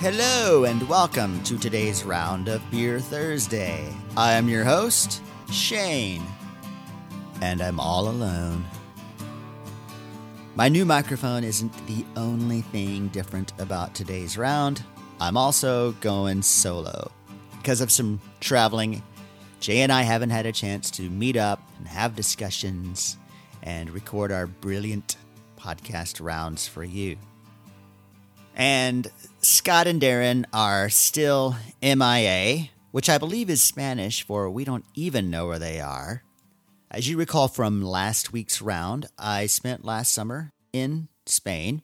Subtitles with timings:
[0.00, 3.86] Hello and welcome to today's round of Beer Thursday.
[4.16, 5.22] I am your host,
[5.52, 6.24] Shayne,
[7.42, 8.64] and I'm all alone.
[10.54, 14.82] My new microphone isn't the only thing different about today's round.
[15.20, 17.12] I'm also going solo.
[17.58, 19.02] Because of some traveling,
[19.60, 23.18] Jay and I haven't had a chance to meet up and have discussions
[23.62, 25.18] and record our brilliant
[25.58, 27.18] podcast rounds for you.
[28.60, 29.10] And
[29.40, 35.30] Scott and Darren are still MIA, which I believe is Spanish for we don't even
[35.30, 36.24] know where they are.
[36.90, 41.80] As you recall from last week's round, I spent last summer in Spain.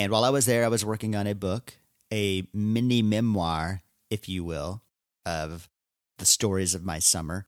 [0.00, 1.74] And while I was there, I was working on a book,
[2.12, 4.82] a mini memoir, if you will,
[5.24, 5.68] of
[6.18, 7.46] the stories of my summer.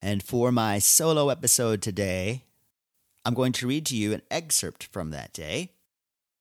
[0.00, 2.44] And for my solo episode today,
[3.26, 5.74] I'm going to read to you an excerpt from that day.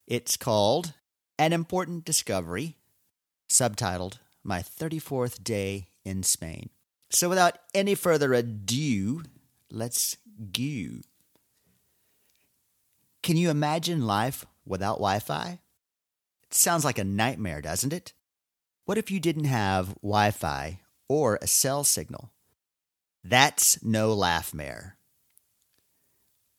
[0.08, 0.93] It's called
[1.42, 2.78] An Important Discovery,
[3.50, 6.70] subtitled My 34th Day in Spain.
[7.09, 9.23] So without any further ado,
[9.72, 10.17] let's
[10.53, 11.00] go.
[13.23, 15.58] Can you imagine life without Wi Fi?
[16.44, 18.14] It sounds like a nightmare, doesn't it?
[18.86, 22.30] What if you didn't have Wi Fi or a cell signal?
[23.23, 24.92] That's no laughmare.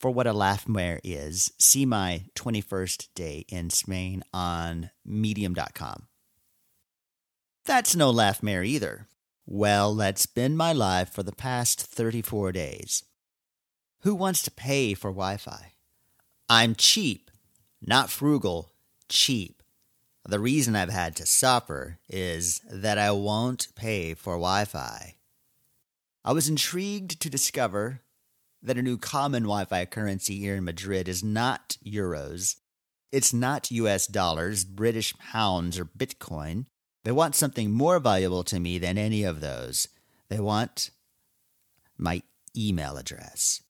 [0.03, 6.09] For what a laughmare is, see my 21st day in Spain on medium.com.
[7.65, 9.07] That's no laughmare either.
[9.47, 13.05] Well, that's been my life for the past 34 days.
[14.01, 15.75] Who wants to pay for Wi Fi?
[16.49, 17.31] I'm cheap,
[17.81, 18.73] not frugal,
[19.09, 19.63] cheap.
[20.29, 25.15] The reason I've had to suffer is that I won't pay for Wi Fi.
[26.25, 28.01] I was intrigued to discover
[28.63, 32.57] that a new common Wi Fi currency here in Madrid is not euros.
[33.11, 36.67] It's not US dollars, British pounds, or Bitcoin.
[37.05, 39.89] They want something more valuable to me than any of those.
[40.29, 40.91] They want
[41.99, 42.23] my
[42.57, 43.63] email address.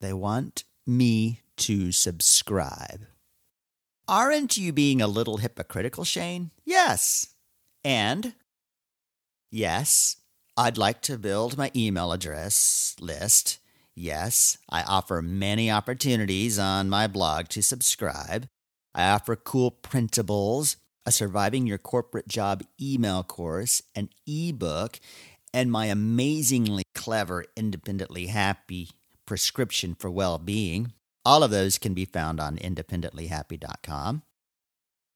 [0.00, 3.06] They want me to subscribe.
[4.08, 6.50] Aren't you being a little hypocritical, Shayne?
[6.64, 7.28] Yes.
[7.84, 8.34] And
[9.50, 10.16] yes,
[10.56, 13.58] I'd like to build my email address list
[13.94, 18.48] Yes, I offer many opportunities on my blog to subscribe.
[18.94, 24.98] I offer cool printables, a surviving your corporate job email course, an ebook,
[25.52, 28.90] and my amazingly clever independently happy
[29.26, 30.92] prescription for well-being.
[31.24, 34.22] All of those can be found on independentlyhappy.com.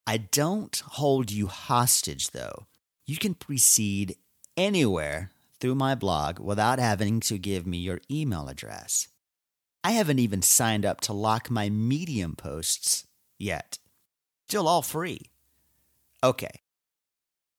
[0.07, 2.67] I don't hold you hostage though.
[3.07, 4.17] You can proceed
[4.57, 9.09] anywhere through my blog without having to give me your email address.
[9.83, 13.07] I haven't even signed up to lock my Medium posts
[13.39, 13.79] yet.
[14.49, 15.31] Still all free.
[16.23, 16.63] Okay.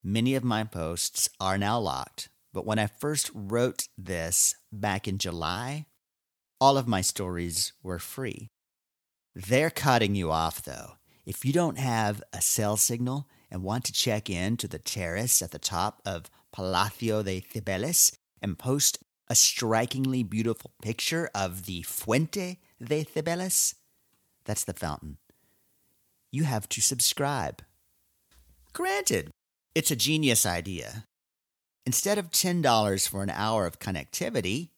[0.03, 5.17] Many of my posts are now locked, but when I first wrote this back in
[5.17, 5.85] July,
[6.59, 8.49] all of my stories were free.
[9.35, 10.93] They're cutting you off, though.
[11.25, 15.41] If you don't have a cell signal and want to check in to the terrace
[15.41, 18.99] at the top of Palacio de Cibeles and post
[19.29, 23.75] a strikingly beautiful picture of the Fuente de Cibeles,
[24.45, 25.17] that's the fountain,
[26.31, 27.61] you have to subscribe.
[28.73, 29.31] Granted,
[29.75, 31.05] it's a genius idea.
[31.85, 34.69] Instead of $10 for an hour of connectivity,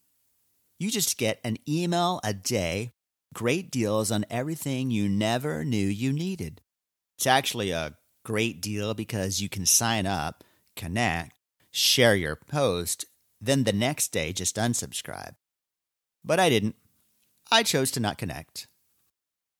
[0.78, 2.90] you just get an email a day,
[3.34, 6.60] great deals on everything you never knew you needed.
[7.18, 10.44] It's actually a great deal because you can sign up,
[10.76, 11.32] connect,
[11.70, 13.04] share your post,
[13.40, 15.34] then the next day just unsubscribe.
[16.24, 16.76] But I didn't.
[17.50, 18.68] I chose to not connect.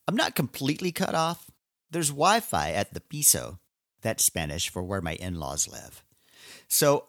[0.07, 1.51] I'm not completely cut off.
[1.91, 3.59] There's Wi Fi at the piso,
[4.03, 6.05] that's Spanish for where my in laws live.
[6.69, 7.07] So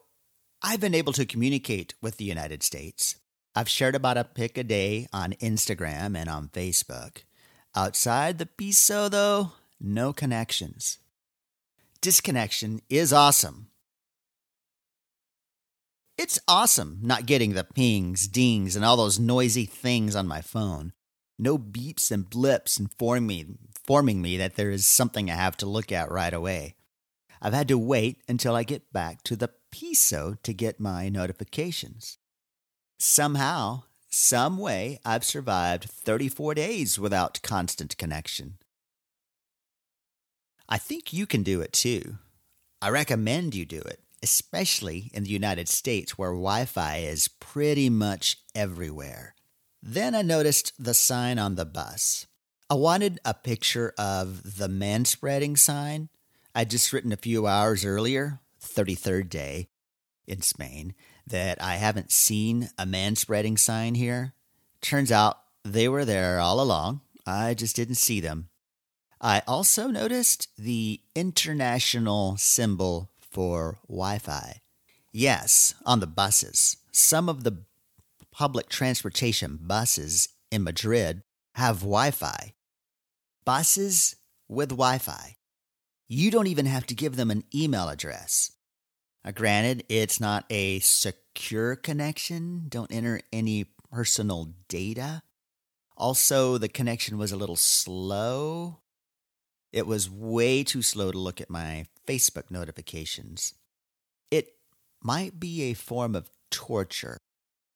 [0.62, 3.18] I've been able to communicate with the United States.
[3.56, 7.24] I've shared about a pic a day on Instagram and on Facebook.
[7.76, 11.00] Outside the piso, though, no connections.
[12.02, 13.68] Disconnection is awesome.
[16.18, 20.94] It's awesome not getting the pings, dings, and all those noisy things on my phone.
[21.38, 23.46] No beeps and blips informing me,
[23.78, 26.74] informing me that there is something I have to look at right away.
[27.40, 32.18] I've had to wait until I get back to the piso to get my notifications.
[32.98, 38.58] Somehow, some way, I've survived 34 days without constant connection.
[40.72, 42.18] I think you can do it too.
[42.82, 47.90] I recommend you do it especially in the United States where Wi Fi is pretty
[47.90, 49.36] much everywhere.
[49.82, 52.28] Then I noticed the sign on the bus.
[52.70, 56.10] I wanted a picture of the man spreading sign.
[56.54, 59.70] I'd just written a few hours earlier, 33rd day
[60.28, 60.94] in Spain,
[61.26, 64.34] that I haven't seen a man spreading sign here.
[64.82, 67.02] Turns out they were there all along.
[67.26, 68.50] I just didn't see them.
[69.24, 74.62] I also noticed the international symbol for Wi Fi.
[75.14, 76.78] Yes, on the buses.
[76.92, 77.64] Some of the
[78.32, 81.22] public transportation buses in Madrid
[81.54, 82.54] have Wi Fi.
[83.46, 84.16] Buses
[84.50, 85.38] with Wi Fi.
[86.08, 88.52] You don't even have to give them an email address.
[89.24, 92.66] Now, granted, it's not a secure connection.
[92.70, 95.22] Don't enter any personal data.
[95.96, 98.81] Also, the connection was a little slow.
[99.72, 103.54] It was way too slow to look at my Facebook notifications.
[104.30, 104.56] It
[105.02, 107.18] might be a form of torture.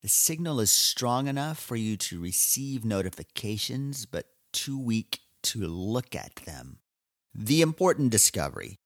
[0.02, 6.16] The signal is strong enough for you to receive notifications, but too weak to look
[6.16, 6.80] at them.
[7.34, 8.78] The important discovery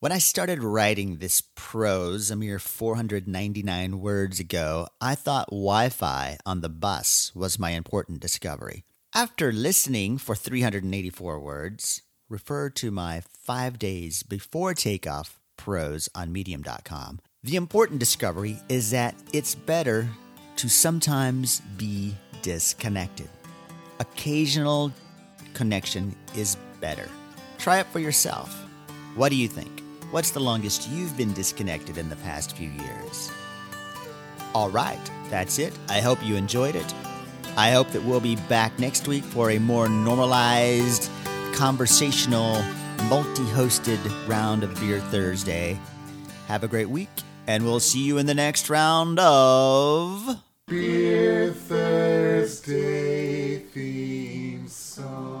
[0.00, 6.38] when I started writing this prose a mere 499 words ago, I thought Wi Fi
[6.46, 8.84] on the bus was my important discovery.
[9.12, 17.20] After listening for 384 words, refer to my five days before takeoff prose on medium.com.
[17.42, 20.08] The important discovery is that it's better
[20.56, 23.28] to sometimes be disconnected.
[24.00, 24.92] Occasional
[25.54, 27.08] connection is better.
[27.58, 28.54] Try it for yourself.
[29.14, 29.82] What do you think?
[30.10, 33.30] What's the longest you've been disconnected in the past few years?
[34.54, 34.98] All right,
[35.28, 35.72] that's it.
[35.88, 36.94] I hope you enjoyed it.
[37.56, 41.10] I hope that we'll be back next week for a more normalized,
[41.58, 42.62] conversational,
[43.08, 45.76] multi hosted round of Beer Thursday.
[46.46, 47.08] Have a great week,
[47.48, 50.36] and we'll see you in the next round of
[50.68, 52.38] Beer Thursday
[53.58, 55.37] theme song.